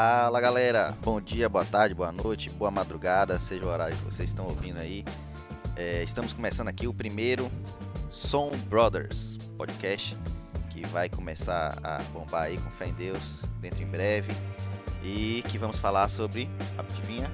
[0.00, 4.30] Fala galera, bom dia, boa tarde, boa noite, boa madrugada, seja o horário que vocês
[4.30, 5.04] estão ouvindo aí.
[5.74, 7.50] É, estamos começando aqui o primeiro
[8.08, 10.16] Som Brothers podcast
[10.70, 14.30] que vai começar a bombar aí com fé em Deus dentro em breve
[15.02, 17.28] e que vamos falar sobre, adivinha,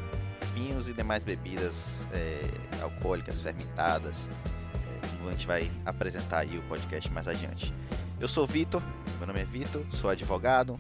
[0.55, 2.41] vinhos e demais bebidas é,
[2.83, 4.31] alcoólicas, fermentadas.
[4.75, 7.75] É, a gente vai apresentar aí o podcast mais adiante.
[8.19, 8.83] Eu sou Vitor,
[9.19, 10.79] meu nome é Vitor, sou advogado,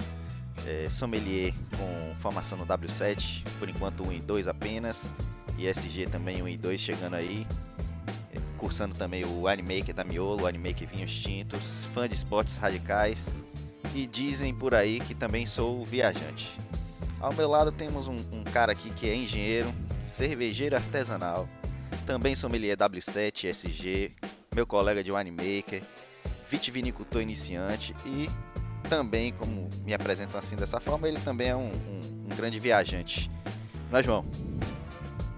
[0.66, 5.14] é, sommelier com formação no W7, por enquanto 1 e 2 apenas,
[5.58, 7.46] e SG também 1 e 2 chegando aí,
[8.32, 13.28] é, cursando também o Winemaker da Miolo, Winemaker Vinhos Tintos, fã de esportes radicais,
[13.94, 16.58] e dizem por aí que também sou viajante.
[17.20, 19.72] Ao meu lado temos um, um cara aqui que é engenheiro,
[20.08, 21.48] cervejeiro artesanal,
[22.06, 24.12] também sommelier W7, SG,
[24.54, 25.82] meu colega de winemaker,
[26.50, 28.28] vitivinicultor iniciante e
[28.84, 33.30] também, como me apresentam assim dessa forma, ele também é um, um, um grande viajante.
[33.90, 34.24] Nós João.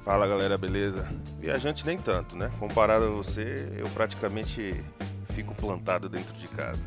[0.05, 1.09] Fala galera, beleza?
[1.41, 2.53] Viajante nem tanto, né?
[2.61, 4.85] Comparado a você, eu praticamente
[5.33, 6.83] fico plantado dentro de casa.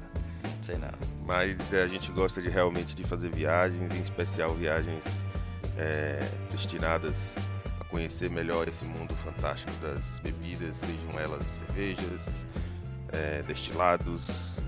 [0.63, 0.89] Sei não.
[1.25, 5.27] Mas é, a gente gosta de realmente de fazer viagens, em especial viagens
[5.77, 7.35] é, destinadas
[7.79, 12.45] a conhecer melhor esse mundo fantástico das bebidas, sejam elas cervejas,
[13.11, 14.59] é, destilados,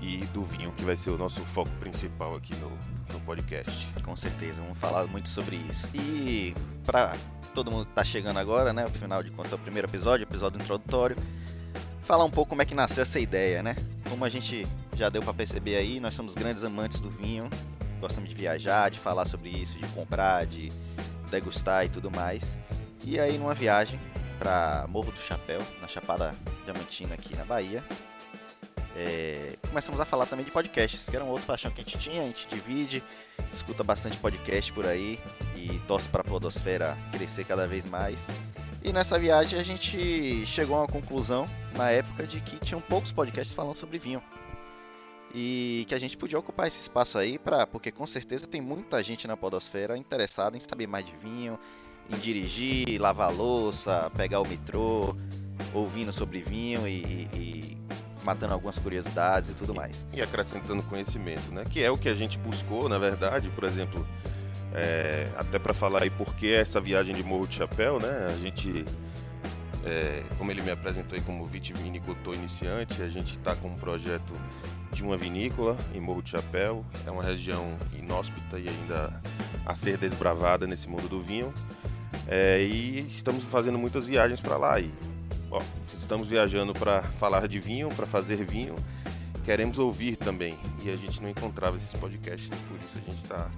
[0.00, 2.70] e do vinho, que vai ser o nosso foco principal aqui no,
[3.12, 3.86] no podcast.
[4.02, 5.88] Com certeza, vamos falar muito sobre isso.
[5.94, 7.16] E para
[7.54, 10.60] todo mundo que está chegando agora, né, final de contas, é o primeiro episódio, episódio
[10.60, 11.16] introdutório,
[12.02, 13.74] falar um pouco como é que nasceu essa ideia, né?
[14.08, 17.48] Como a gente já deu para perceber aí, nós somos grandes amantes do vinho,
[18.00, 20.70] gostamos de viajar, de falar sobre isso, de comprar, de
[21.30, 22.56] degustar e tudo mais.
[23.04, 23.98] E aí numa viagem
[24.38, 27.82] para Morro do Chapéu, na Chapada Diamantina aqui na Bahia,
[28.98, 31.98] é, começamos a falar também de podcasts, que era um outro paixão que a gente
[31.98, 33.04] tinha, a gente divide,
[33.52, 35.20] escuta bastante podcast por aí
[35.54, 38.26] e torce para a podosfera crescer cada vez mais.
[38.82, 41.46] E nessa viagem a gente chegou a uma conclusão,
[41.76, 44.22] na época, de que tinham poucos podcasts falando sobre vinho.
[45.34, 49.02] E que a gente podia ocupar esse espaço aí, pra, porque com certeza tem muita
[49.04, 51.58] gente na podosfera interessada em saber mais de vinho,
[52.08, 55.14] em dirigir, lavar louça, pegar o metrô,
[55.74, 57.85] ouvindo sobre vinho e, e
[58.26, 60.04] matando algumas curiosidades e tudo mais.
[60.12, 61.64] E acrescentando conhecimento, né?
[61.70, 64.04] Que é o que a gente buscou, na verdade, por exemplo,
[64.74, 68.26] é, até para falar aí por que essa viagem de Morro de Chapéu, né?
[68.28, 68.84] A gente,
[69.84, 74.34] é, como ele me apresentou aí como vitivinicultor iniciante, a gente está com um projeto
[74.92, 76.84] de uma vinícola em Morro de Chapéu.
[77.06, 79.22] É uma região inóspita e ainda
[79.64, 81.54] a ser desbravada nesse mundo do vinho.
[82.26, 84.80] É, e estamos fazendo muitas viagens para lá.
[84.80, 84.90] E
[85.94, 88.76] Estamos viajando para falar de vinho, para fazer vinho.
[89.44, 90.58] Queremos ouvir também.
[90.82, 93.50] E a gente não encontrava esses podcasts, por isso a gente está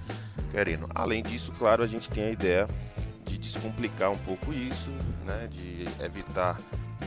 [0.51, 0.87] querendo.
[0.95, 2.69] Além disso, claro, a gente tem a ideia
[3.25, 4.91] de descomplicar um pouco isso,
[5.25, 5.49] né?
[5.51, 6.61] de evitar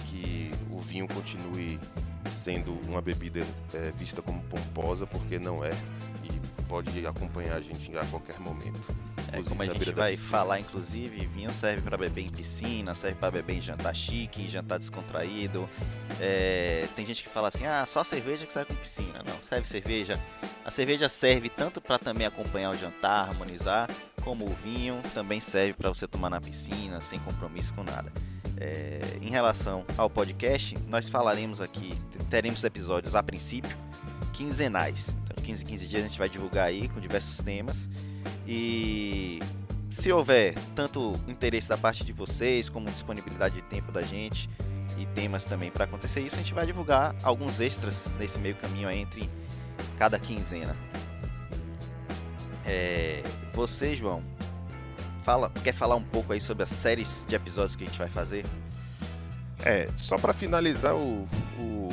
[0.05, 1.79] que o vinho continue
[2.29, 3.39] sendo uma bebida
[3.73, 5.71] é, vista como pomposa, porque não é,
[6.23, 9.10] e pode acompanhar a gente a qualquer momento.
[9.31, 13.31] É, como a gente vai falar, inclusive, vinho serve para beber em piscina, serve para
[13.31, 15.69] beber em jantar chique, em jantar descontraído.
[16.19, 19.23] É, tem gente que fala assim, ah, só cerveja que serve com piscina.
[19.25, 20.19] Não, serve cerveja.
[20.65, 23.89] A cerveja serve tanto para também acompanhar o jantar, harmonizar,
[24.21, 28.11] como o vinho também serve para você tomar na piscina, sem compromisso com nada.
[28.57, 31.93] É, em relação ao podcast, nós falaremos aqui,
[32.29, 33.75] teremos episódios a princípio
[34.33, 35.15] quinzenais.
[35.23, 37.89] Então, 15 15 dias a gente vai divulgar aí com diversos temas.
[38.47, 39.39] E
[39.89, 44.49] se houver tanto interesse da parte de vocês, como disponibilidade de tempo da gente
[44.97, 48.89] e temas também para acontecer isso, a gente vai divulgar alguns extras nesse meio caminho
[48.89, 49.29] entre
[49.97, 50.75] cada quinzena.
[52.65, 53.23] É,
[53.53, 54.23] você, João,
[55.23, 58.09] fala, quer falar um pouco aí sobre as séries de episódios que a gente vai
[58.09, 58.45] fazer?
[59.63, 61.27] É, só para finalizar o,
[61.59, 61.89] o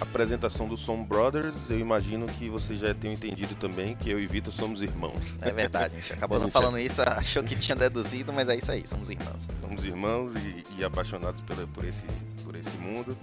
[0.00, 4.26] apresentação do Som Brothers, eu imagino que vocês já tenham entendido também que eu e
[4.26, 5.38] Vitor somos irmãos.
[5.42, 6.82] É verdade, a gente acabou a gente não falando é...
[6.82, 9.46] isso, achou que tinha deduzido, mas é isso aí, somos irmãos.
[9.50, 12.02] Somos irmãos e, e apaixonados pela, por, esse,
[12.44, 13.16] por esse mundo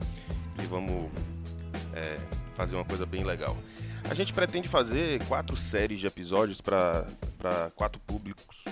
[0.62, 1.12] e vamos
[1.94, 2.18] é,
[2.56, 3.58] fazer uma coisa bem legal.
[4.10, 7.06] A gente pretende fazer quatro séries de episódios para
[7.76, 8.64] quatro públicos.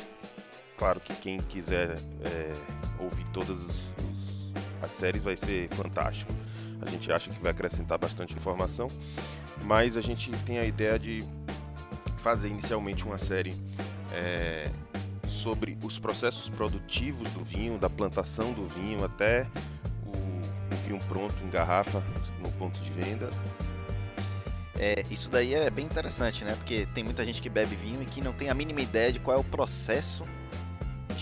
[0.77, 2.53] Claro que quem quiser é,
[2.99, 6.31] ouvir todas os, os, as séries vai ser fantástico
[6.81, 8.89] a gente acha que vai acrescentar bastante informação,
[9.63, 11.23] mas a gente tem a ideia de
[12.17, 13.55] fazer inicialmente uma série
[14.13, 14.69] é,
[15.27, 19.47] sobre os processos produtivos do vinho, da plantação do vinho até
[20.05, 22.01] o, o vinho pronto em garrafa
[22.41, 23.29] no ponto de venda.
[24.77, 26.53] É, isso daí é bem interessante, né?
[26.55, 29.19] Porque tem muita gente que bebe vinho e que não tem a mínima ideia de
[29.19, 30.23] qual é o processo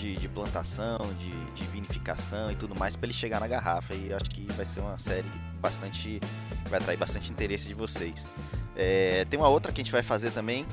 [0.03, 3.95] de, de plantação, de, de, vinificação e tudo mais para ele chegar na garrafa.
[3.95, 5.29] E acho que vai ser uma série
[5.61, 6.19] bastante.
[6.67, 8.25] vai atrair bastante interesse de vocês.
[8.75, 10.65] É, tem uma outra que a gente vai fazer também,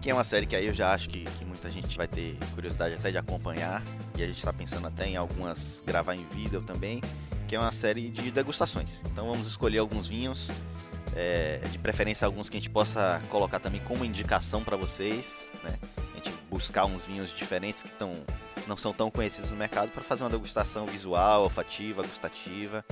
[0.00, 2.38] que é uma série que aí eu já acho que, que muita gente vai ter
[2.54, 3.82] curiosidade até de acompanhar.
[4.16, 7.02] E a gente está pensando até em algumas gravar em vídeo também,
[7.46, 9.02] que é uma série de degustações.
[9.12, 10.50] Então vamos escolher alguns vinhos
[11.14, 15.78] é, de preferência alguns que a gente possa colocar também como indicação para vocês, né?
[16.14, 18.14] A gente buscar uns vinhos diferentes que tão,
[18.66, 22.84] não são tão conhecidos no mercado para fazer uma degustação visual, olfativa, gustativa,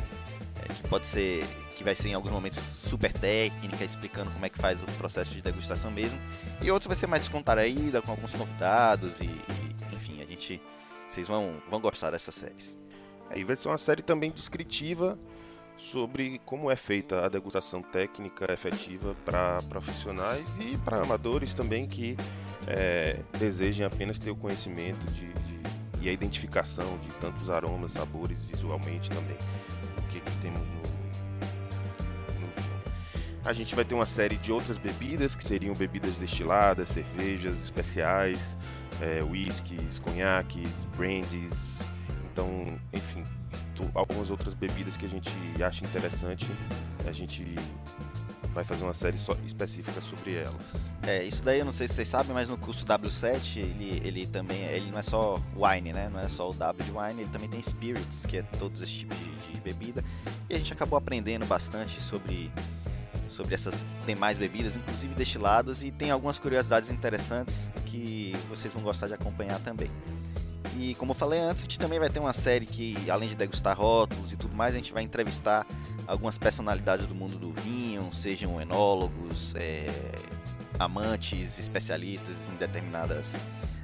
[0.63, 1.45] é, que pode ser,
[1.77, 2.59] que vai ser em alguns momentos
[2.89, 6.19] super técnica, explicando como é que faz o processo de degustação mesmo,
[6.61, 10.61] e outros vai ser mais descontraída, com alguns convidados e, e enfim, a gente,
[11.09, 12.77] vocês vão, vão gostar dessas séries.
[13.29, 15.19] Aí vai ser uma série também descritiva
[15.81, 22.17] sobre como é feita a degustação técnica efetiva para profissionais e para amadores também que
[22.67, 25.60] é, desejem apenas ter o conhecimento de, de,
[26.01, 29.37] e a identificação de tantos aromas, sabores visualmente também.
[29.99, 30.81] O que, que temos no,
[32.41, 32.83] no vinho.
[33.45, 38.57] A gente vai ter uma série de outras bebidas que seriam bebidas destiladas, cervejas especiais,
[39.01, 41.81] é, whiskies, conhaques, brandies.
[42.33, 43.25] Então, enfim,
[43.95, 45.31] algumas outras bebidas que a gente
[45.63, 46.49] acha interessante,
[47.07, 47.55] a gente
[48.53, 50.55] vai fazer uma série só específica sobre elas.
[51.03, 54.27] É, isso daí eu não sei se vocês sabem, mas no curso W7 ele, ele
[54.27, 56.09] também ele não é só wine, né?
[56.13, 58.95] Não é só o W de wine, ele também tem spirits, que é todos esses
[58.95, 60.05] tipos de, de bebida.
[60.49, 62.51] E a gente acabou aprendendo bastante sobre
[63.31, 63.75] sobre essas
[64.05, 69.59] demais bebidas, inclusive destilados, e tem algumas curiosidades interessantes que vocês vão gostar de acompanhar
[69.61, 69.91] também.
[70.81, 73.37] E como eu falei antes, a gente também vai ter uma série que, além de
[73.37, 75.67] degustar rótulos e tudo mais, a gente vai entrevistar
[76.07, 79.87] algumas personalidades do mundo do vinho, sejam enólogos, é,
[80.79, 83.27] amantes, especialistas em determinadas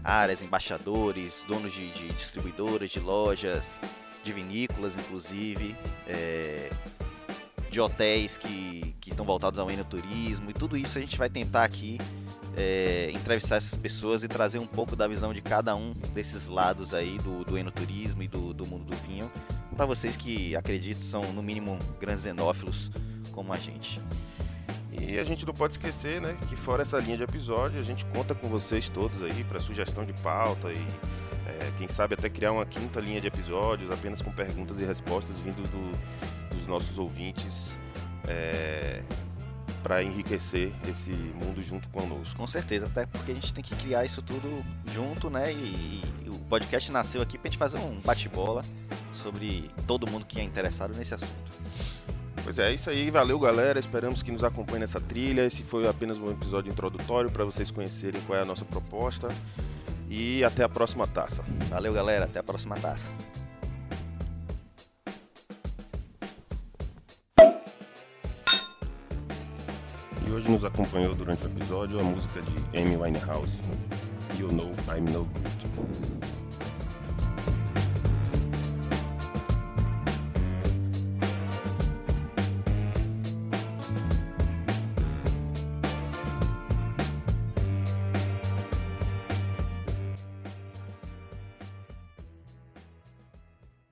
[0.02, 3.78] áreas, embaixadores, donos de, de distribuidoras, de lojas,
[4.24, 5.76] de vinícolas, inclusive,
[6.06, 6.70] é,
[7.70, 11.64] de hotéis que, que estão voltados ao enoturismo, e tudo isso a gente vai tentar
[11.64, 11.98] aqui
[12.56, 16.94] é, entrevistar essas pessoas e trazer um pouco da visão de cada um desses lados
[16.94, 19.30] aí do, do enoturismo e do, do mundo do vinho
[19.76, 22.90] para vocês que acredito são no mínimo grandes enófilos
[23.30, 24.00] como a gente.
[24.90, 28.04] E a gente não pode esquecer, né, que fora essa linha de episódio, a gente
[28.06, 30.86] conta com vocês todos aí para sugestão de pauta e
[31.46, 35.38] é, quem sabe até criar uma quinta linha de episódios apenas com perguntas e respostas
[35.40, 37.78] vindo do, dos nossos ouvintes.
[38.26, 39.02] É,
[39.86, 42.36] para enriquecer esse mundo junto conosco.
[42.36, 45.52] Com certeza, até porque a gente tem que criar isso tudo junto, né?
[45.52, 48.64] E, e o podcast nasceu aqui para a gente fazer um bate-bola
[49.22, 51.32] sobre todo mundo que é interessado nesse assunto.
[52.42, 55.46] Pois é, é isso aí, valeu galera, esperamos que nos acompanhe nessa trilha.
[55.46, 59.28] Esse foi apenas um episódio introdutório para vocês conhecerem qual é a nossa proposta.
[60.10, 61.44] E até a próxima taça.
[61.68, 63.06] Valeu galera, até a próxima taça.
[70.26, 73.58] E hoje nos acompanhou durante o episódio a música de Amy Winehouse,
[74.36, 76.35] You Know I'm No Good.